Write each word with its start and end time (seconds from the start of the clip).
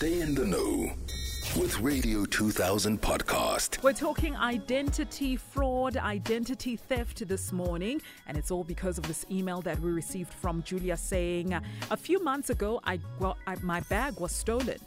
Stay 0.00 0.22
in 0.22 0.34
the 0.34 0.46
know 0.46 0.90
with 1.60 1.78
Radio 1.80 2.24
2000 2.24 3.02
podcast. 3.02 3.82
We're 3.82 3.92
talking 3.92 4.34
identity 4.34 5.36
fraud, 5.36 5.98
identity 5.98 6.76
theft 6.76 7.28
this 7.28 7.52
morning, 7.52 8.00
and 8.26 8.38
it's 8.38 8.50
all 8.50 8.64
because 8.64 8.96
of 8.96 9.06
this 9.06 9.26
email 9.30 9.60
that 9.60 9.78
we 9.78 9.90
received 9.90 10.32
from 10.32 10.62
Julia 10.62 10.96
saying, 10.96 11.52
A 11.90 11.96
few 11.98 12.24
months 12.24 12.48
ago, 12.48 12.80
I, 12.82 12.98
well, 13.18 13.36
I, 13.46 13.56
my 13.56 13.80
bag 13.90 14.18
was 14.18 14.32
stolen. 14.32 14.78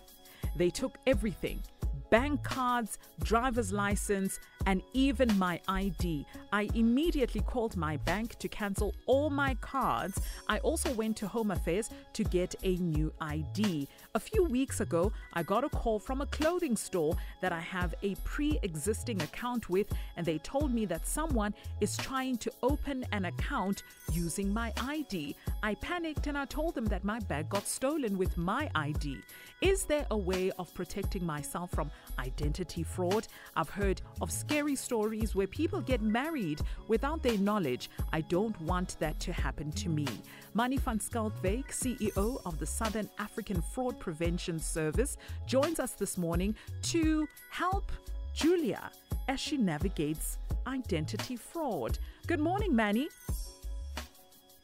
They 0.55 0.71
took 0.71 0.97
everything 1.05 1.61
bank 2.09 2.43
cards, 2.43 2.97
driver's 3.23 3.71
license, 3.71 4.39
and 4.65 4.81
even 4.93 5.37
my 5.37 5.59
ID. 5.67 6.25
I 6.51 6.69
immediately 6.75 7.41
called 7.41 7.75
my 7.75 7.97
bank 7.97 8.37
to 8.39 8.47
cancel 8.47 8.93
all 9.05 9.29
my 9.29 9.55
cards. 9.55 10.19
I 10.47 10.59
also 10.59 10.91
went 10.93 11.17
to 11.17 11.27
Home 11.27 11.51
Affairs 11.51 11.89
to 12.13 12.23
get 12.23 12.55
a 12.63 12.75
new 12.77 13.11
ID. 13.21 13.87
A 14.15 14.19
few 14.19 14.43
weeks 14.43 14.79
ago, 14.79 15.11
I 15.33 15.43
got 15.43 15.63
a 15.63 15.69
call 15.69 15.99
from 15.99 16.21
a 16.21 16.25
clothing 16.27 16.75
store 16.75 17.15
that 17.41 17.51
I 17.51 17.59
have 17.59 17.95
a 18.03 18.15
pre 18.23 18.59
existing 18.63 19.21
account 19.21 19.69
with, 19.69 19.87
and 20.17 20.25
they 20.25 20.37
told 20.39 20.73
me 20.73 20.85
that 20.85 21.07
someone 21.07 21.53
is 21.81 21.97
trying 21.97 22.37
to 22.37 22.51
open 22.61 23.05
an 23.11 23.25
account 23.25 23.83
using 24.11 24.53
my 24.53 24.71
ID. 24.77 25.35
I 25.61 25.75
panicked 25.75 26.27
and 26.27 26.37
I 26.37 26.45
told 26.45 26.75
them 26.75 26.85
that 26.85 27.03
my 27.03 27.19
bag 27.19 27.49
got 27.49 27.67
stolen 27.67 28.17
with 28.17 28.37
my 28.37 28.69
ID. 28.75 29.17
Is 29.61 29.85
there 29.85 30.05
a 30.11 30.17
way 30.17 30.51
of 30.59 30.73
protecting 30.73 31.25
myself 31.25 31.71
from 31.71 31.89
identity 32.19 32.83
fraud? 32.83 33.27
I've 33.55 33.69
heard 33.69 34.01
of 34.21 34.31
scary 34.53 34.75
stories 34.75 35.33
where 35.33 35.47
people 35.47 35.81
get 35.81 35.99
married 36.03 36.61
without 36.87 37.23
their 37.23 37.39
knowledge. 37.39 37.89
I 38.11 38.21
don't 38.21 38.59
want 38.61 38.97
that 38.99 39.19
to 39.21 39.33
happen 39.33 39.71
to 39.71 39.89
me. 39.89 40.05
Mani 40.53 40.77
van 40.77 40.99
Schalkwyk, 40.99 41.69
CEO 41.69 42.39
of 42.45 42.59
the 42.59 42.65
Southern 42.67 43.09
African 43.17 43.63
Fraud 43.73 43.99
Prevention 43.99 44.59
Service, 44.59 45.17
joins 45.47 45.79
us 45.79 45.93
this 45.93 46.19
morning 46.19 46.53
to 46.83 47.27
help 47.49 47.91
Julia 48.35 48.91
as 49.27 49.39
she 49.39 49.57
navigates 49.57 50.37
identity 50.67 51.35
fraud. 51.35 51.97
Good 52.27 52.39
morning, 52.39 52.75
Manny. 52.75 53.09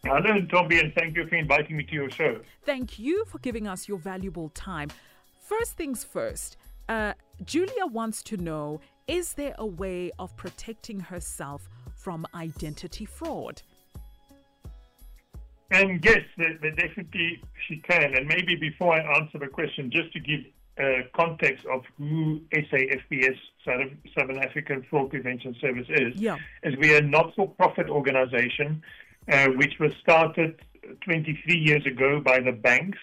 Hello, 0.04 0.40
Ntombi, 0.40 0.84
and 0.84 0.94
thank 0.94 1.16
you 1.18 1.26
for 1.26 1.34
inviting 1.34 1.78
me 1.78 1.84
to 1.86 1.94
your 1.96 2.12
show. 2.12 2.42
Thank 2.64 3.00
you 3.00 3.26
for 3.26 3.40
giving 3.40 3.68
us 3.68 3.88
your 3.88 3.98
valuable 3.98 4.50
time. 4.50 4.90
First 5.42 5.78
things 5.78 6.04
first, 6.04 6.58
uh, 6.90 7.14
Julia 7.44 7.86
wants 7.86 8.22
to 8.24 8.38
know 8.38 8.82
is 9.10 9.34
there 9.34 9.56
a 9.58 9.66
way 9.66 10.12
of 10.20 10.36
protecting 10.38 11.00
herself 11.00 11.68
from 11.96 12.26
identity 12.36 13.06
fraud? 13.06 13.62
And 15.72 16.04
yes, 16.04 16.22
definitely 16.38 17.42
she 17.68 17.78
can. 17.78 18.16
And 18.16 18.28
maybe 18.28 18.56
before 18.56 18.94
I 18.94 19.20
answer 19.20 19.40
the 19.40 19.48
question, 19.48 19.92
just 19.92 20.14
to 20.14 20.20
give 20.20 20.42
uh, 20.80 21.08
context 21.16 21.66
of 21.66 21.84
who 21.98 22.42
SAFPS, 22.54 23.38
Southern 23.66 24.40
African 24.40 24.86
Fraud 24.90 25.10
Prevention 25.10 25.56
Service, 25.60 25.88
is, 25.90 26.16
yeah. 26.16 26.38
is 26.64 26.76
we 26.78 26.94
are 26.94 27.00
a 27.00 27.02
not-for-profit 27.02 27.90
organization 27.90 28.82
uh, 29.32 29.48
which 29.58 29.74
was 29.80 29.92
started 30.02 30.60
23 31.04 31.56
years 31.56 31.86
ago 31.86 32.20
by 32.20 32.40
the 32.40 32.52
banks 32.52 32.98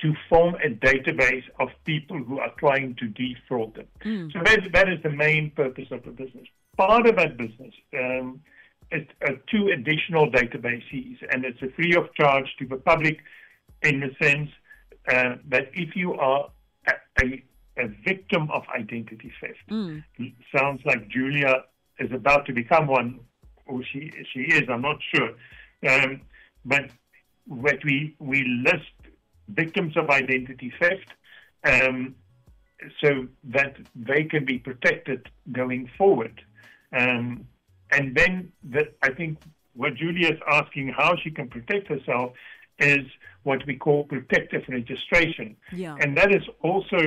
to 0.00 0.14
form 0.28 0.54
a 0.56 0.68
database 0.68 1.44
of 1.58 1.68
people 1.84 2.18
who 2.22 2.38
are 2.38 2.52
trying 2.58 2.94
to 2.96 3.08
defraud 3.08 3.74
them. 3.74 3.86
Mm. 4.04 4.32
So 4.32 4.38
that, 4.44 4.72
that 4.72 4.88
is 4.88 5.02
the 5.02 5.10
main 5.10 5.50
purpose 5.50 5.88
of 5.90 6.04
the 6.04 6.10
business. 6.10 6.46
Part 6.76 7.06
of 7.06 7.16
that 7.16 7.36
business 7.36 7.74
um, 7.98 8.40
is 8.92 9.06
uh, 9.26 9.32
two 9.50 9.68
additional 9.68 10.30
databases, 10.30 11.16
and 11.30 11.44
it's 11.44 11.60
a 11.62 11.70
free 11.70 11.94
of 11.96 12.14
charge 12.14 12.46
to 12.60 12.66
the 12.66 12.76
public 12.76 13.18
in 13.82 14.00
the 14.00 14.10
sense 14.24 14.50
uh, 15.12 15.36
that 15.48 15.70
if 15.74 15.96
you 15.96 16.14
are 16.14 16.50
a, 16.86 16.92
a, 17.24 17.44
a 17.78 17.88
victim 18.06 18.50
of 18.52 18.62
identity 18.74 19.32
theft, 19.40 19.68
mm. 19.70 20.02
sounds 20.56 20.80
like 20.84 21.08
Julia 21.08 21.64
is 21.98 22.12
about 22.12 22.46
to 22.46 22.52
become 22.52 22.86
one, 22.86 23.20
or 23.66 23.82
she 23.92 24.12
she 24.32 24.40
is. 24.40 24.62
I'm 24.68 24.82
not 24.82 24.98
sure, 25.12 25.30
um, 25.88 26.20
but 26.64 26.90
what 27.46 27.84
we 27.84 28.14
we 28.18 28.44
list 28.64 28.92
victims 29.48 29.96
of 29.96 30.10
identity 30.10 30.72
theft 30.78 31.12
um, 31.64 32.14
so 33.02 33.26
that 33.44 33.76
they 33.94 34.24
can 34.24 34.44
be 34.44 34.58
protected 34.58 35.28
going 35.52 35.90
forward. 35.98 36.40
Um, 36.92 37.46
and 37.90 38.14
then 38.14 38.52
the, 38.62 38.92
I 39.02 39.10
think 39.10 39.38
what 39.74 39.94
Julia 39.94 40.32
is 40.32 40.40
asking 40.50 40.88
how 40.88 41.16
she 41.16 41.30
can 41.30 41.48
protect 41.48 41.88
herself 41.88 42.32
is 42.78 43.06
what 43.42 43.64
we 43.66 43.76
call 43.76 44.04
protective 44.04 44.62
registration. 44.68 45.56
Yeah. 45.72 45.96
And 46.00 46.16
that 46.16 46.32
is 46.32 46.42
also 46.62 46.98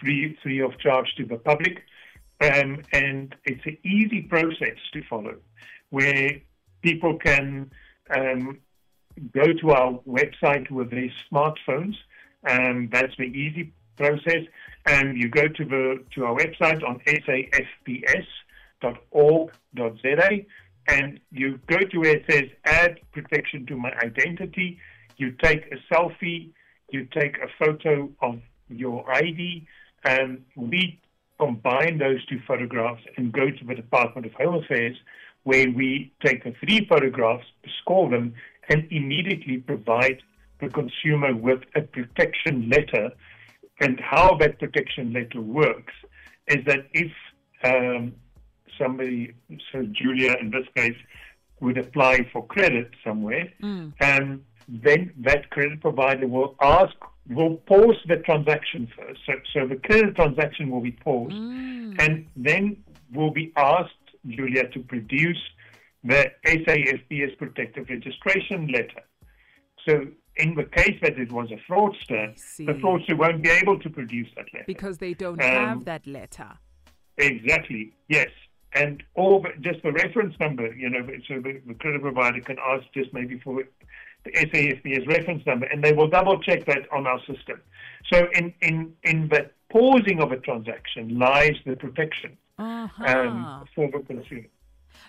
free, 0.00 0.36
free 0.42 0.60
of 0.60 0.78
charge 0.78 1.14
to 1.16 1.24
the 1.24 1.36
public. 1.36 1.82
Um, 2.40 2.82
and 2.92 3.34
it's 3.44 3.64
an 3.66 3.78
easy 3.84 4.22
process 4.22 4.76
to 4.92 5.02
follow 5.08 5.36
where 5.90 6.40
people 6.82 7.18
can 7.18 7.70
um, 8.10 8.58
go 9.18 9.52
to 9.52 9.70
our 9.70 9.98
website 10.08 10.70
with 10.70 10.90
their 10.90 11.10
smartphones. 11.30 11.96
and 12.44 12.90
that's 12.90 13.16
the 13.16 13.24
easy 13.24 13.72
process. 13.96 14.44
And 14.86 15.18
you 15.18 15.28
go 15.28 15.48
to 15.48 15.64
the 15.64 16.04
to 16.14 16.24
our 16.24 16.36
website 16.36 16.82
on 16.88 17.00
safps.org.za 17.06 18.28
and 20.88 21.20
you 21.30 21.60
go 21.66 21.78
to 21.78 21.98
where 21.98 22.16
it 22.16 22.24
says 22.30 22.44
add 22.64 22.98
protection 23.12 23.66
to 23.66 23.76
my 23.76 23.92
identity. 24.02 24.78
You 25.16 25.32
take 25.42 25.70
a 25.72 25.76
selfie, 25.92 26.50
you 26.90 27.06
take 27.06 27.36
a 27.38 27.48
photo 27.58 28.10
of 28.22 28.40
your 28.68 29.04
ID, 29.12 29.66
and 30.04 30.44
we 30.56 31.00
combine 31.38 31.98
those 31.98 32.24
two 32.26 32.40
photographs 32.46 33.02
and 33.16 33.32
go 33.32 33.50
to 33.50 33.64
the 33.64 33.74
Department 33.74 34.26
of 34.26 34.32
Home 34.34 34.54
Affairs 34.62 34.96
where 35.44 35.70
we 35.70 36.12
take 36.24 36.44
the 36.44 36.52
three 36.60 36.86
photographs, 36.88 37.46
score 37.80 38.10
them, 38.10 38.34
and 38.68 38.86
immediately 38.90 39.58
provide 39.58 40.22
the 40.60 40.68
consumer 40.68 41.34
with 41.34 41.60
a 41.74 41.82
protection 41.82 42.68
letter. 42.68 43.10
And 43.80 44.00
how 44.00 44.36
that 44.38 44.58
protection 44.58 45.12
letter 45.12 45.40
works 45.40 45.94
is 46.48 46.64
that 46.66 46.86
if 46.92 47.12
um, 47.64 48.12
somebody, 48.80 49.34
so 49.72 49.82
Julia 49.92 50.36
in 50.40 50.50
this 50.50 50.66
case, 50.74 50.96
would 51.60 51.78
apply 51.78 52.28
for 52.32 52.46
credit 52.46 52.90
somewhere, 53.04 53.52
mm. 53.62 53.92
and 54.00 54.44
then 54.68 55.12
that 55.18 55.50
credit 55.50 55.80
provider 55.80 56.26
will 56.26 56.54
ask, 56.60 56.94
will 57.28 57.56
pause 57.56 57.96
the 58.06 58.16
transaction 58.18 58.88
first. 58.96 59.20
So, 59.26 59.32
so 59.52 59.66
the 59.66 59.76
credit 59.76 60.14
transaction 60.14 60.70
will 60.70 60.80
be 60.80 60.92
paused, 60.92 61.34
mm. 61.34 62.00
and 62.00 62.26
then 62.36 62.84
will 63.12 63.32
be 63.32 63.52
asked 63.56 63.92
Julia 64.26 64.68
to 64.68 64.80
produce 64.80 65.38
the 66.08 66.32
SAFPS 66.44 67.36
protective 67.38 67.88
registration 67.88 68.68
letter. 68.68 69.02
So 69.86 70.06
in 70.36 70.54
the 70.54 70.64
case 70.64 70.98
that 71.02 71.18
it 71.18 71.30
was 71.32 71.50
a 71.50 71.60
fraudster, 71.70 72.34
the 72.58 72.72
fraudster 72.74 73.16
won't 73.16 73.42
be 73.42 73.50
able 73.50 73.78
to 73.80 73.90
produce 73.90 74.28
that 74.36 74.46
letter. 74.52 74.64
Because 74.66 74.98
they 74.98 75.14
don't 75.14 75.42
um, 75.42 75.48
have 75.48 75.84
that 75.84 76.06
letter. 76.06 76.50
Exactly, 77.16 77.92
yes. 78.08 78.28
And 78.74 79.02
all 79.14 79.40
the, 79.40 79.50
just 79.60 79.82
the 79.82 79.92
reference 79.92 80.34
number, 80.38 80.74
you 80.74 80.90
know, 80.90 81.06
so 81.26 81.40
the, 81.40 81.60
the 81.66 81.74
credit 81.74 82.02
provider 82.02 82.40
can 82.40 82.58
ask 82.58 82.84
just 82.92 83.12
maybe 83.12 83.40
for 83.40 83.64
the 84.24 84.30
SAFPS 84.32 85.08
reference 85.08 85.44
number, 85.46 85.66
and 85.66 85.82
they 85.82 85.92
will 85.92 86.08
double 86.08 86.40
check 86.40 86.66
that 86.66 86.90
on 86.92 87.06
our 87.06 87.18
system. 87.20 87.60
So 88.12 88.28
in, 88.34 88.54
in, 88.60 88.92
in 89.02 89.28
the 89.28 89.50
pausing 89.70 90.20
of 90.20 90.32
a 90.32 90.36
transaction 90.38 91.18
lies 91.18 91.56
the 91.66 91.76
protection 91.76 92.36
uh-huh. 92.58 93.04
um, 93.04 93.64
for 93.74 93.90
the 93.90 94.00
consumer. 94.00 94.46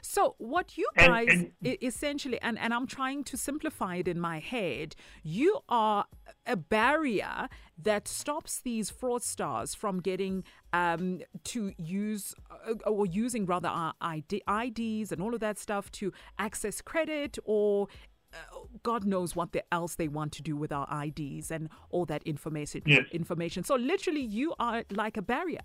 So, 0.02 0.36
what 0.38 0.78
you 0.78 0.88
guys 0.96 1.28
and, 1.30 1.52
and, 1.64 1.78
essentially, 1.82 2.40
and, 2.42 2.58
and 2.60 2.74
I'm 2.74 2.88
trying 2.88 3.24
to 3.26 3.38
simplify 3.38 3.96
it 3.96 4.08
in 4.08 4.20
my 4.20 4.40
head, 4.40 4.96
you 5.24 5.60
are 5.70 6.06
a 6.46 6.56
barrier 6.56 7.50
that 7.82 8.08
stops 8.08 8.60
these 8.62 8.92
fraudsters 8.92 9.76
from 9.76 10.00
getting 10.00 10.44
um, 10.74 11.22
to 11.46 11.74
use 11.78 12.36
uh, 12.52 12.74
or 12.86 13.06
using 13.06 13.46
rather 13.46 13.70
our 13.70 13.94
ID, 14.02 14.42
IDs 14.48 15.12
and 15.12 15.22
all 15.22 15.34
of 15.34 15.40
that 15.40 15.58
stuff 15.58 15.92
to 15.94 16.12
access 16.38 16.82
credit 16.82 17.38
or 17.46 17.88
uh, 18.34 18.38
God 18.84 19.06
knows 19.06 19.36
what 19.36 19.54
the, 19.54 19.64
else 19.74 19.96
they 19.96 20.08
want 20.08 20.32
to 20.34 20.44
do 20.44 20.56
with 20.56 20.72
our 20.72 20.88
IDs 21.04 21.52
and 21.52 21.70
all 21.90 22.06
that 22.06 22.22
information. 22.24 22.82
Yes. 22.86 23.06
Information. 23.12 23.64
So 23.64 23.76
literally, 23.76 24.22
you 24.22 24.54
are 24.60 24.84
like 24.92 25.18
a 25.18 25.22
barrier. 25.22 25.62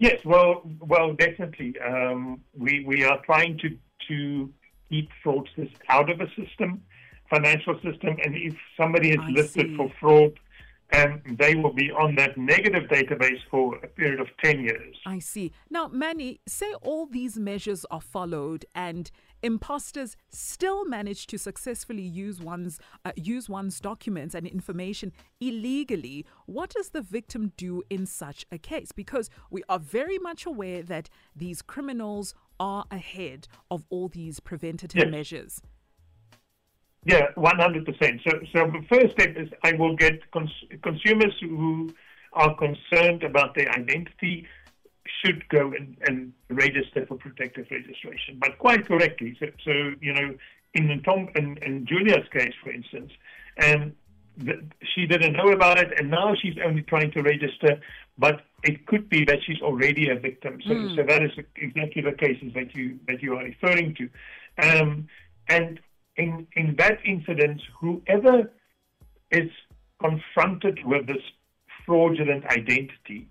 Yes, 0.00 0.18
well, 0.24 0.62
well, 0.80 1.12
definitely. 1.12 1.74
Um, 1.78 2.40
we 2.56 2.84
we 2.86 3.04
are 3.04 3.20
trying 3.24 3.58
to 3.58 3.68
to 4.08 4.50
keep 4.88 5.10
fraudsters 5.22 5.70
out 5.90 6.08
of 6.08 6.18
the 6.18 6.26
system, 6.34 6.82
financial 7.28 7.74
system, 7.74 8.16
and 8.24 8.34
if 8.34 8.54
somebody 8.78 9.10
is 9.10 9.18
I 9.20 9.30
listed 9.30 9.66
see. 9.66 9.76
for 9.76 9.92
fraud, 10.00 10.40
and 10.92 11.20
they 11.38 11.54
will 11.54 11.74
be 11.74 11.90
on 11.90 12.14
that 12.14 12.38
negative 12.38 12.84
database 12.88 13.40
for 13.50 13.76
a 13.76 13.88
period 13.88 14.20
of 14.20 14.28
10 14.42 14.60
years. 14.60 14.96
I 15.06 15.18
see. 15.18 15.52
Now, 15.68 15.86
Manny, 15.88 16.40
say 16.48 16.72
all 16.82 17.06
these 17.06 17.38
measures 17.38 17.84
are 17.90 18.00
followed 18.00 18.64
and 18.74 19.10
imposters 19.42 20.16
still 20.30 20.84
manage 20.84 21.26
to 21.28 21.38
successfully 21.38 22.02
use 22.02 22.40
one's 22.40 22.78
uh, 23.04 23.12
use 23.16 23.48
one's 23.48 23.80
documents 23.80 24.34
and 24.34 24.46
information 24.46 25.12
illegally. 25.40 26.26
What 26.46 26.70
does 26.70 26.90
the 26.90 27.02
victim 27.02 27.52
do 27.56 27.82
in 27.90 28.06
such 28.06 28.46
a 28.50 28.58
case? 28.58 28.92
Because 28.92 29.30
we 29.50 29.62
are 29.68 29.78
very 29.78 30.18
much 30.18 30.46
aware 30.46 30.82
that 30.82 31.08
these 31.34 31.62
criminals 31.62 32.34
are 32.58 32.84
ahead 32.90 33.48
of 33.70 33.86
all 33.90 34.08
these 34.08 34.40
preventative 34.40 35.02
Yes. 35.02 35.10
measures. 35.10 35.62
Yeah, 37.06 37.28
one 37.34 37.58
hundred 37.58 37.86
percent. 37.86 38.20
So, 38.28 38.38
so 38.52 38.66
the 38.66 38.84
first 38.92 39.12
step 39.12 39.34
is 39.36 39.48
I 39.64 39.72
will 39.72 39.96
get 39.96 40.30
cons- 40.32 40.64
consumers 40.82 41.34
who 41.40 41.94
are 42.34 42.54
concerned 42.56 43.22
about 43.22 43.54
their 43.54 43.70
identity 43.70 44.46
should 45.24 45.48
go 45.48 45.72
and, 45.72 45.96
and 46.06 46.32
register 46.48 47.06
for 47.06 47.16
protective 47.16 47.66
registration, 47.70 48.38
but 48.38 48.58
quite 48.58 48.86
correctly. 48.86 49.36
So, 49.38 49.46
so 49.64 49.72
you 50.00 50.12
know, 50.12 50.34
in 50.74 51.02
Tom 51.02 51.28
in, 51.34 51.56
in 51.58 51.86
Julia's 51.86 52.26
case, 52.32 52.54
for 52.62 52.70
instance, 52.70 53.12
and 53.56 53.94
the, 54.36 54.64
she 54.94 55.06
didn't 55.06 55.34
know 55.34 55.50
about 55.52 55.78
it, 55.78 55.92
and 55.98 56.10
now 56.10 56.34
she's 56.40 56.54
only 56.64 56.82
trying 56.82 57.10
to 57.12 57.22
register, 57.22 57.80
but 58.18 58.42
it 58.62 58.86
could 58.86 59.08
be 59.08 59.24
that 59.24 59.38
she's 59.46 59.60
already 59.60 60.08
a 60.08 60.14
victim. 60.14 60.60
So, 60.66 60.74
so 60.96 61.02
that 61.02 61.22
is 61.22 61.32
exactly 61.56 62.02
the 62.02 62.12
cases 62.12 62.52
that 62.54 62.74
you 62.74 62.98
that 63.08 63.22
you 63.22 63.34
are 63.34 63.44
referring 63.44 63.94
to, 63.96 64.08
um, 64.62 65.08
and 65.48 65.80
in 66.16 66.46
in 66.54 66.76
that 66.76 66.98
incident, 67.04 67.60
whoever 67.80 68.50
is 69.30 69.50
confronted 70.00 70.84
with 70.84 71.06
this 71.06 71.22
fraudulent 71.84 72.44
identity 72.46 73.28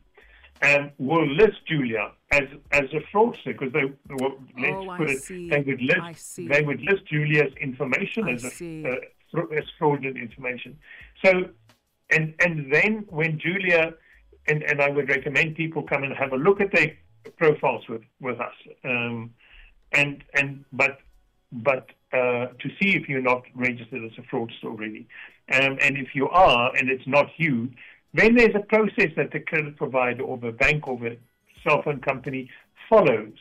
um, 0.62 0.92
will 0.98 1.28
list 1.28 1.66
Julia 1.68 2.12
as 2.32 2.44
as 2.72 2.86
a 2.94 3.02
fraudster 3.16 3.58
because 3.58 3.72
they 3.74 3.84
well, 4.16 4.38
let's 4.58 4.76
Oh, 4.76 4.90
I 4.90 5.04
it 5.04 5.24
see. 5.24 5.50
they 5.50 5.62
would 5.62 5.82
list 5.82 6.36
they 6.38 6.62
would 6.62 6.82
list 6.82 7.06
Julia's 7.06 7.54
information 7.62 8.26
I 8.28 8.32
as 8.34 8.44
a 8.62 9.00
uh, 9.38 9.42
as 9.58 9.64
fraudulent 9.78 10.18
information. 10.18 10.78
So 11.24 11.32
and 12.12 12.34
and 12.40 12.72
then 12.74 13.06
when 13.10 13.40
Julia 13.40 13.94
and, 14.48 14.64
and 14.64 14.82
I 14.82 14.90
would 14.90 15.10
recommend 15.10 15.56
people 15.56 15.84
come 15.84 16.04
and 16.04 16.14
have 16.14 16.34
a 16.34 16.38
look 16.38 16.60
at 16.62 16.72
their 16.72 16.98
profiles 17.38 17.88
with 17.88 18.02
with 18.20 18.40
us 18.40 18.54
um, 18.84 19.34
and 19.92 20.24
and 20.34 20.66
but 20.74 21.00
but 21.52 21.90
uh, 22.14 22.48
to 22.62 22.70
see 22.80 22.96
if 22.96 23.08
you're 23.08 23.22
not 23.22 23.44
registered 23.56 24.04
as 24.04 24.12
a 24.18 24.22
fraudster 24.24 24.66
already. 24.66 25.08
Um, 25.52 25.78
and 25.82 25.98
if 25.98 26.14
you 26.14 26.30
are, 26.30 26.76
and 26.76 26.90
it's 26.90 27.08
not 27.08 27.28
you, 27.38 27.70
then 28.14 28.36
there's 28.36 28.56
a 28.56 28.66
process 28.66 29.12
that 29.18 29.32
the 29.32 29.40
credit 29.40 29.78
provider 29.78 30.24
or 30.24 30.38
the 30.38 30.52
bank 30.52 30.88
or 30.88 30.98
the 30.98 31.18
cell 31.64 31.82
phone 31.84 32.02
company 32.02 32.50
follows 32.90 33.34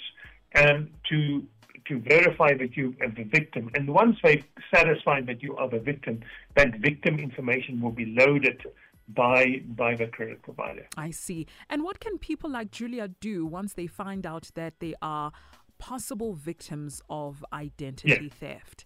um, 0.57 0.91
to 1.09 1.47
to 1.87 1.99
verify 2.01 2.53
that 2.53 2.77
you 2.77 2.95
are 3.01 3.09
the 3.09 3.25
victim. 3.25 3.71
And 3.75 3.89
once 3.89 4.17
they've 4.23 4.45
satisfied 4.75 5.27
that 5.27 5.43
you 5.43 5.57
are 5.57 5.71
the 5.71 5.79
victim, 5.79 6.21
that 6.55 6.79
victim 6.81 7.19
information 7.19 7.81
will 7.81 7.93
be 7.93 8.05
loaded 8.05 8.61
by 9.09 9.63
by 9.69 9.95
the 9.95 10.07
credit 10.07 10.43
provider. 10.43 10.87
I 10.97 11.11
see. 11.11 11.47
And 11.71 11.83
what 11.83 11.99
can 12.01 12.19
people 12.19 12.51
like 12.51 12.71
Julia 12.71 13.09
do 13.09 13.47
once 13.47 13.73
they 13.73 13.87
find 13.87 14.27
out 14.27 14.51
that 14.55 14.81
they 14.81 14.95
are 15.01 15.33
possible 15.79 16.35
victims 16.35 17.01
of 17.09 17.45
identity 17.53 18.29
theft? 18.29 18.85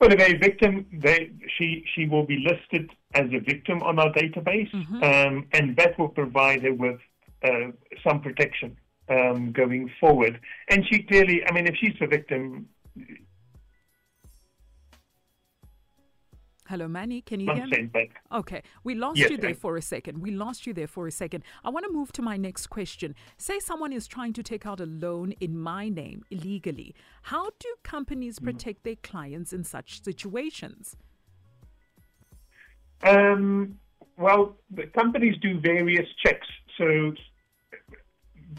Well, 0.00 0.12
if 0.12 0.20
a 0.20 0.38
victim, 0.38 0.86
they, 0.92 1.30
she 1.58 1.84
she 1.94 2.06
will 2.06 2.24
be 2.24 2.38
listed 2.38 2.90
as 3.12 3.26
a 3.34 3.38
victim 3.38 3.82
on 3.82 3.98
our 3.98 4.10
database, 4.12 4.72
um, 5.02 5.46
and 5.52 5.76
that 5.76 5.98
will 5.98 6.08
provide 6.08 6.62
her 6.62 6.72
with 6.72 6.98
uh, 7.44 7.72
some 8.02 8.22
protection 8.22 8.76
um, 9.10 9.52
going 9.52 9.90
forward. 10.00 10.40
And 10.68 10.86
she 10.88 11.02
clearly, 11.02 11.42
I 11.46 11.52
mean, 11.52 11.66
if 11.66 11.76
she's 11.76 11.96
a 12.00 12.06
victim, 12.06 12.68
Hello, 16.70 16.86
Manny. 16.86 17.20
Can 17.20 17.40
you 17.40 17.52
hear 17.52 17.66
me? 17.66 17.82
back. 17.92 18.22
Okay, 18.30 18.62
we 18.84 18.94
lost 18.94 19.18
Yes, 19.18 19.28
you 19.28 19.36
there 19.36 19.56
for 19.56 19.76
a 19.76 19.82
second. 19.82 20.18
We 20.22 20.30
lost 20.30 20.68
you 20.68 20.72
there 20.72 20.86
for 20.86 21.08
a 21.08 21.10
second. 21.10 21.42
I 21.64 21.68
want 21.68 21.84
to 21.84 21.90
move 21.92 22.12
to 22.12 22.22
my 22.22 22.36
next 22.36 22.68
question. 22.68 23.16
Say 23.38 23.58
someone 23.58 23.92
is 23.92 24.06
trying 24.06 24.32
to 24.34 24.42
take 24.44 24.66
out 24.66 24.78
a 24.78 24.86
loan 24.86 25.32
in 25.40 25.58
my 25.58 25.88
name 25.88 26.22
illegally. 26.30 26.94
How 27.22 27.50
do 27.58 27.68
companies 27.82 28.38
Mm. 28.38 28.44
protect 28.44 28.84
their 28.84 28.94
clients 28.94 29.52
in 29.52 29.64
such 29.64 30.00
situations? 30.04 30.96
Um, 33.02 33.80
well, 34.16 34.56
the 34.70 34.86
companies 34.86 35.36
do 35.42 35.58
various 35.58 36.08
checks. 36.24 36.46
So 36.78 37.14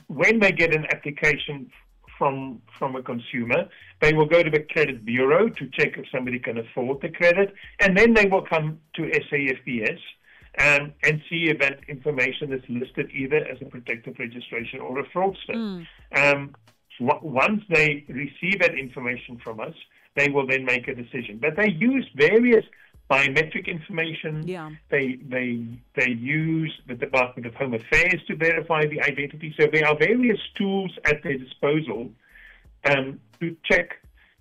when 0.08 0.40
they 0.40 0.52
get 0.52 0.76
an 0.76 0.86
application 0.94 1.72
from 2.22 2.62
from 2.78 2.96
a 2.96 3.02
consumer, 3.02 3.68
they 4.00 4.14
will 4.14 4.28
go 4.28 4.44
to 4.44 4.52
the 4.52 4.64
credit 4.74 5.04
bureau 5.04 5.50
to 5.50 5.64
check 5.78 5.98
if 5.98 6.06
somebody 6.12 6.38
can 6.38 6.60
afford 6.60 7.02
the 7.02 7.10
credit, 7.10 7.52
and 7.80 7.98
then 7.98 8.14
they 8.14 8.28
will 8.28 8.46
come 8.54 8.68
to 8.96 9.02
SAFPS 9.28 10.00
um, 10.60 10.94
and 11.04 11.20
see 11.28 11.50
if 11.50 11.58
that 11.60 11.80
information 11.88 12.54
is 12.54 12.62
listed 12.70 13.10
either 13.12 13.38
as 13.52 13.58
a 13.62 13.66
protective 13.66 14.16
registration 14.20 14.80
or 14.82 15.00
a 15.00 15.06
fraudster. 15.10 15.56
Um, 16.16 16.54
once 17.00 17.64
they 17.70 18.06
receive 18.08 18.60
that 18.60 18.76
information 18.78 19.40
from 19.44 19.60
us, 19.60 19.74
they 20.16 20.30
will 20.30 20.46
then 20.46 20.64
make 20.64 20.88
a 20.88 20.94
decision. 20.94 21.40
But 21.42 21.56
they 21.58 21.70
use 21.72 22.08
various 22.16 22.66
biometric 23.12 23.66
information. 23.68 24.34
Yeah. 24.48 24.70
They 24.90 25.06
they 25.36 25.48
they 25.98 26.12
use 26.12 26.74
the 26.88 26.96
Department 27.06 27.46
of 27.50 27.54
Home 27.56 27.74
Affairs 27.74 28.20
to 28.28 28.36
verify 28.36 28.82
the 28.94 29.00
identity. 29.02 29.54
So 29.60 29.68
there 29.72 29.86
are 29.90 29.98
various 29.98 30.40
tools 30.58 30.92
at 31.06 31.18
their 31.24 31.38
disposal 31.38 32.02
um, 32.90 33.20
to 33.40 33.46
check 33.70 33.88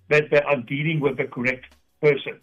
that 0.09 0.23
they 0.31 0.41
are 0.41 0.61
dealing 0.75 0.99
with 0.99 1.17
the 1.17 1.25
correct 1.25 1.65
person. 2.01 2.39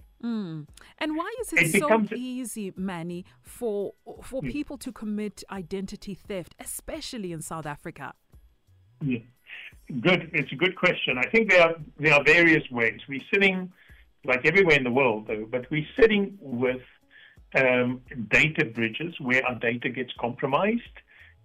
And 1.00 1.16
why 1.16 1.32
is 1.40 1.52
it, 1.52 1.74
It 1.74 1.80
so 1.80 2.04
easy, 2.14 2.72
Manny, 2.76 3.24
for 3.42 3.94
for 4.22 4.42
people 4.42 4.76
to 4.78 4.90
commit 4.92 5.44
identity 5.50 6.14
theft, 6.14 6.54
especially 6.58 7.32
in 7.32 7.40
South 7.40 7.66
Africa? 7.66 8.14
Yeah. 9.00 9.20
Good. 10.00 10.30
It's 10.34 10.52
a 10.52 10.56
good 10.56 10.76
question. 10.76 11.16
I 11.18 11.28
think 11.30 11.50
there 11.50 11.62
are 11.62 11.74
there 11.98 12.14
are 12.14 12.24
various 12.24 12.68
ways. 12.70 13.00
We're 13.08 13.28
sitting, 13.32 13.72
like 14.24 14.44
everywhere 14.44 14.76
in 14.76 14.84
the 14.84 14.90
world, 14.90 15.26
though, 15.28 15.46
but 15.50 15.70
we're 15.70 15.86
sitting 15.98 16.38
with 16.40 16.82
um, 17.54 18.02
data 18.28 18.64
breaches 18.64 19.14
where 19.20 19.44
our 19.46 19.54
data 19.54 19.88
gets 19.88 20.12
compromised, 20.20 20.82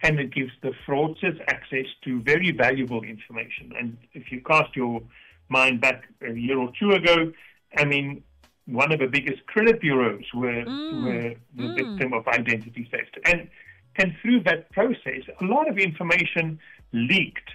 and 0.02 0.20
it 0.20 0.34
gives 0.34 0.52
the 0.62 0.74
fraudsters 0.86 1.40
access 1.48 1.86
to 2.04 2.22
very 2.22 2.52
valuable 2.52 3.04
information. 3.04 3.72
And 3.78 3.98
if 4.14 4.32
you 4.32 4.42
cast 4.42 4.76
your 4.76 5.02
mind 5.50 5.82
back 5.82 6.04
a 6.22 6.34
year 6.34 6.58
or 6.58 6.72
two 6.80 6.92
ago, 6.92 7.32
I 7.78 7.86
mean, 7.86 8.24
one 8.66 8.92
of 8.92 9.00
the 9.00 9.08
biggest 9.08 9.46
credit 9.48 9.82
bureaus 9.82 10.26
were 10.34 10.64
were 10.66 11.36
the 11.56 11.74
victim 11.74 12.14
of 12.14 12.28
identity 12.28 12.88
theft, 12.90 13.18
and 13.26 13.50
and 13.98 14.14
through 14.22 14.44
that 14.44 14.72
process, 14.72 15.24
a 15.42 15.46
lot 15.46 15.70
of 15.70 15.78
information 15.78 16.60
leaked. 16.92 17.50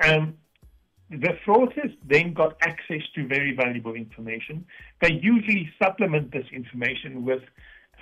Um, 0.00 0.34
the 1.10 1.36
fraudsters 1.44 1.96
then 2.04 2.34
got 2.34 2.56
access 2.60 3.02
to 3.14 3.26
very 3.26 3.54
valuable 3.54 3.94
information. 3.94 4.64
They 5.00 5.12
usually 5.12 5.70
supplement 5.82 6.32
this 6.32 6.46
information 6.52 7.24
with 7.24 7.42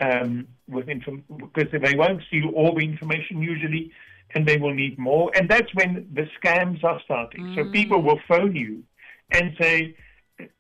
um, 0.01 0.47
with 0.69 0.89
inform- 0.89 1.25
because 1.29 1.71
they 1.73 1.97
won't 1.97 2.23
steal 2.29 2.51
all 2.51 2.75
the 2.75 2.85
information 2.85 3.41
usually, 3.41 3.93
and 4.35 4.47
they 4.47 4.59
will 4.59 4.75
need 4.75 4.99
more. 4.99 5.31
And 5.35 5.49
that's 5.49 5.73
when 5.75 6.07
the 6.13 6.29
scams 6.39 6.85
are 6.85 7.01
starting. 7.05 7.55
So 7.57 7.71
people 7.71 8.03
will 8.03 8.21
phone 8.29 8.55
you 8.55 8.83
and 9.31 9.57
say, 9.61 9.97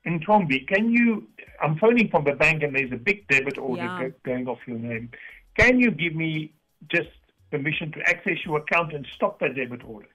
"Ntombi, 0.06 0.66
can 0.66 0.90
you? 0.90 1.28
I'm 1.60 1.76
phoning 1.78 2.08
from 2.08 2.24
the 2.24 2.32
bank, 2.32 2.62
and 2.62 2.74
there's 2.74 2.92
a 2.92 2.96
big 2.96 3.26
debit 3.28 3.58
order 3.58 3.82
Yeah. 3.82 4.00
go- 4.00 4.14
going 4.22 4.48
off 4.48 4.60
your 4.66 4.78
name. 4.78 5.10
Can 5.58 5.80
you 5.80 5.90
give 5.90 6.14
me 6.14 6.52
just 6.88 7.10
permission 7.50 7.92
to 7.92 8.00
access 8.08 8.38
your 8.44 8.58
account 8.58 8.92
and 8.94 9.06
stop 9.16 9.40
that 9.40 9.54
debit 9.56 9.84
order?" 9.84 10.08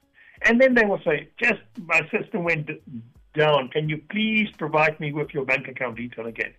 And 0.44 0.60
then 0.60 0.74
they 0.74 0.86
will 0.86 1.02
say, 1.06 1.30
just 1.38 1.62
my 1.86 2.02
system 2.10 2.44
went 2.44 2.70
down. 3.34 3.70
Can 3.70 3.88
you 3.90 4.02
please 4.10 4.50
provide 4.58 5.00
me 5.00 5.14
with 5.14 5.34
your 5.34 5.46
bank 5.46 5.68
account 5.68 5.98
detail 5.98 6.26
again 6.26 6.54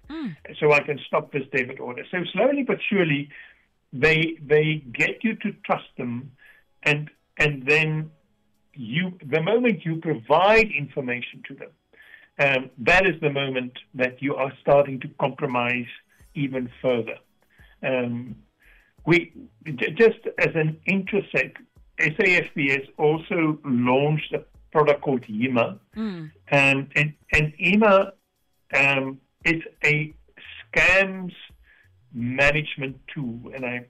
so 0.61 0.73
I 0.73 0.81
can 0.81 0.99
stop 1.07 1.33
this 1.33 1.43
debit 1.55 1.81
order? 1.81 2.05
So 2.11 2.19
slowly 2.33 2.63
but 2.63 2.79
surely, 2.89 3.29
they 3.93 4.39
they 4.47 4.83
get 4.93 5.23
you 5.23 5.35
to 5.37 5.53
trust 5.67 5.89
them, 5.99 6.33
and 6.83 7.11
and 7.39 7.67
then 7.67 8.11
you 8.75 9.19
the 9.25 9.43
moment 9.43 9.85
you 9.85 9.97
provide 9.97 10.71
information 10.71 11.43
to 11.49 11.55
them, 11.55 11.71
um, 12.39 12.71
that 12.79 13.05
is 13.07 13.21
the 13.21 13.31
moment 13.31 13.73
that 13.95 14.23
you 14.23 14.35
are 14.37 14.53
starting 14.63 14.99
to 15.01 15.09
compromise 15.21 15.91
even 16.35 16.71
further. 16.81 17.19
Um, 17.83 18.37
we 19.05 19.33
j- 19.65 19.91
just 19.93 20.21
as 20.39 20.55
an 20.55 20.81
intersect, 20.87 21.59
SAFPS 22.03 22.89
also 22.99 23.59
launched 23.65 24.33
a 24.33 24.45
product 24.73 25.01
called 25.03 25.23
YIMA, 25.23 25.79
um, 25.97 26.33
and 26.97 27.15
and 27.33 27.53
YIMA 27.59 28.13
um, 28.75 29.21
is 29.45 29.63
a 29.85 30.13
scams 30.75 31.35
management 32.15 32.97
tool, 33.13 33.39
and 33.55 33.65
I, 33.65 33.87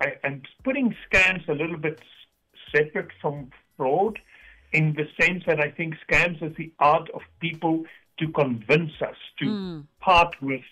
I 0.00 0.06
I'm 0.24 0.42
putting 0.62 0.94
scams 1.10 1.48
a 1.48 1.52
little 1.52 1.76
bit 1.78 2.00
separate 2.74 3.10
from 3.20 3.50
fraud 3.76 4.18
in 4.72 4.94
the 4.94 5.06
sense 5.20 5.44
that 5.46 5.60
I 5.60 5.70
think 5.70 5.94
scams 6.08 6.42
is 6.42 6.56
the 6.56 6.72
art 6.80 7.08
of 7.10 7.22
people 7.40 7.84
to 8.18 8.28
convince 8.28 8.92
us 9.00 9.16
to 9.38 9.44
Mm. 9.46 9.86
part 10.00 10.32
with 10.42 10.64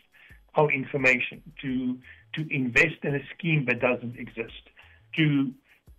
our 0.55 0.71
information, 0.71 1.43
to 1.63 1.99
to 2.35 2.41
invest 2.51 2.99
in 3.03 3.15
a 3.15 3.25
scheme 3.35 3.65
that 3.67 3.81
doesn't 3.81 4.17
exist, 4.19 4.63
to 5.17 5.53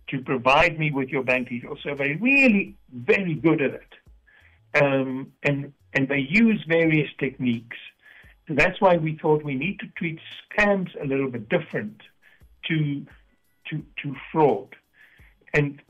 to 0.08 0.20
provide 0.20 0.78
me 0.78 0.90
with 0.90 1.08
your 1.08 1.22
bank 1.22 1.48
details. 1.48 1.78
So 1.82 1.94
they're 1.94 2.18
really 2.18 2.76
very 2.92 3.34
good 3.34 3.62
at 3.62 3.74
it, 3.74 4.82
um, 4.82 5.32
and 5.42 5.72
and 5.94 6.08
they 6.08 6.26
use 6.28 6.64
various 6.66 7.10
techniques. 7.18 7.76
That's 8.48 8.80
why 8.80 8.96
we 8.96 9.16
thought 9.16 9.42
we 9.42 9.54
need 9.54 9.80
to 9.80 9.86
treat 9.96 10.18
scams 10.50 10.90
a 11.02 11.06
little 11.06 11.30
bit 11.30 11.48
different 11.48 12.02
to 12.68 13.06
to 13.70 13.82
to 14.02 14.16
fraud. 14.30 14.76
And 15.54 15.80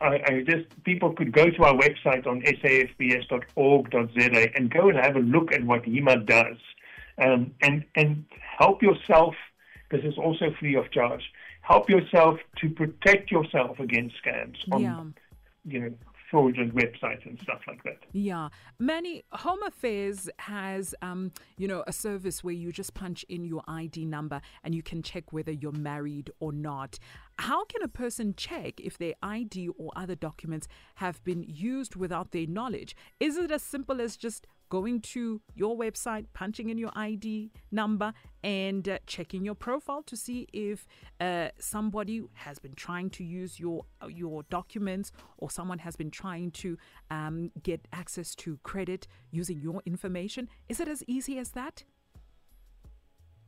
I, 0.00 0.20
I 0.26 0.44
just 0.46 0.66
people 0.84 1.12
could 1.12 1.32
go 1.32 1.48
to 1.48 1.64
our 1.64 1.74
website 1.74 2.26
on 2.26 2.42
safps.org.za 2.42 3.96
and 4.56 4.70
go 4.70 4.88
and 4.88 4.98
have 4.98 5.16
a 5.16 5.20
look 5.20 5.52
at 5.52 5.64
what 5.64 5.84
HEMA 5.84 6.26
does, 6.26 6.58
um, 7.18 7.54
and 7.62 7.84
and 7.94 8.24
help 8.58 8.82
yourself. 8.82 9.34
This 9.90 10.04
is 10.04 10.18
also 10.18 10.46
free 10.58 10.76
of 10.76 10.90
charge. 10.92 11.22
Help 11.62 11.88
yourself 11.88 12.38
to 12.58 12.68
protect 12.70 13.30
yourself 13.30 13.78
against 13.78 14.16
scams 14.24 14.56
on 14.72 14.82
Yeah. 14.82 15.04
you 15.64 15.80
know 15.80 15.94
fraudulent 16.30 16.74
websites 16.74 17.24
and 17.24 17.38
stuff 17.40 17.60
like 17.66 17.82
that. 17.84 17.96
Yeah. 18.12 18.50
Manny, 18.78 19.22
Home 19.32 19.62
Affairs 19.62 20.28
has, 20.40 20.94
um, 21.00 21.32
you 21.56 21.66
know, 21.66 21.82
a 21.86 21.92
service 21.92 22.44
where 22.44 22.52
you 22.52 22.70
just 22.70 22.92
punch 22.92 23.24
in 23.30 23.46
your 23.46 23.62
ID 23.66 24.04
number 24.04 24.42
and 24.62 24.74
you 24.74 24.82
can 24.82 25.02
check 25.02 25.32
whether 25.32 25.52
you're 25.52 25.72
married 25.72 26.30
or 26.38 26.52
not. 26.52 26.98
How 27.38 27.64
can 27.64 27.80
a 27.82 27.88
person 27.88 28.34
check 28.36 28.78
if 28.78 28.98
their 28.98 29.14
ID 29.22 29.68
or 29.78 29.90
other 29.96 30.14
documents 30.14 30.68
have 30.96 31.24
been 31.24 31.42
used 31.48 31.96
without 31.96 32.32
their 32.32 32.46
knowledge? 32.46 32.94
Is 33.18 33.38
it 33.38 33.50
as 33.50 33.62
simple 33.62 33.98
as 33.98 34.14
just 34.14 34.46
going 34.68 35.00
to 35.00 35.40
your 35.54 35.76
website, 35.76 36.26
punching 36.34 36.68
in 36.68 36.78
your 36.78 36.90
ID 36.94 37.50
number, 37.70 38.12
and 38.42 38.88
uh, 38.88 38.98
checking 39.06 39.44
your 39.44 39.54
profile 39.54 40.02
to 40.04 40.16
see 40.16 40.46
if 40.52 40.86
uh, 41.20 41.48
somebody 41.58 42.22
has 42.34 42.58
been 42.58 42.74
trying 42.74 43.10
to 43.10 43.24
use 43.24 43.58
your 43.58 43.84
your 44.08 44.42
documents 44.44 45.12
or 45.38 45.50
someone 45.50 45.78
has 45.78 45.96
been 45.96 46.10
trying 46.10 46.50
to 46.52 46.76
um, 47.10 47.50
get 47.62 47.86
access 47.92 48.34
to 48.36 48.58
credit 48.62 49.06
using 49.30 49.60
your 49.60 49.82
information? 49.86 50.48
Is 50.68 50.80
it 50.80 50.88
as 50.88 51.02
easy 51.06 51.38
as 51.38 51.50
that? 51.50 51.84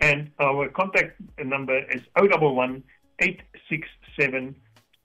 and 0.00 0.30
our 0.38 0.68
contact 0.68 1.20
number 1.42 1.78
is 1.90 2.02
011 2.16 2.82
867 3.20 4.54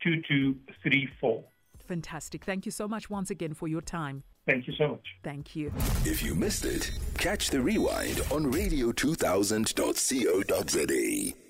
2234. 0.03 1.43
Fantastic. 1.87 2.43
Thank 2.45 2.65
you 2.65 2.71
so 2.71 2.87
much 2.87 3.09
once 3.09 3.29
again 3.29 3.53
for 3.53 3.67
your 3.67 3.81
time. 3.81 4.23
Thank 4.47 4.67
you 4.67 4.73
so 4.77 4.87
much. 4.89 5.05
Thank 5.23 5.55
you. 5.55 5.71
If 6.05 6.23
you 6.23 6.35
missed 6.35 6.65
it, 6.65 6.91
catch 7.17 7.49
the 7.49 7.61
rewind 7.61 8.21
on 8.31 8.51
radio2000.co.za. 8.51 11.48